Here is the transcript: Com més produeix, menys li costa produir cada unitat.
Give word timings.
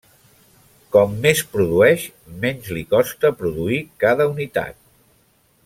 Com 0.95 1.11
més 1.25 1.41
produeix, 1.51 2.05
menys 2.45 2.71
li 2.77 2.83
costa 2.95 3.31
produir 3.43 3.79
cada 4.05 4.29
unitat. 4.35 4.83